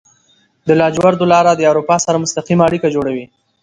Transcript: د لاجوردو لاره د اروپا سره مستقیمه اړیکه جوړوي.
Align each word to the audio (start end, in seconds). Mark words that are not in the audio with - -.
د 0.67 0.69
لاجوردو 0.79 1.25
لاره 1.33 1.51
د 1.55 1.61
اروپا 1.71 1.95
سره 2.05 2.21
مستقیمه 2.23 2.63
اړیکه 2.67 2.87
جوړوي. 2.95 3.25